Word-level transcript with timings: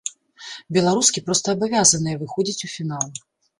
Беларускі 0.77 1.23
проста 1.27 1.47
абавязаныя 1.57 2.21
выходзіць 2.25 2.63
у 2.71 2.73
фінал. 2.75 3.07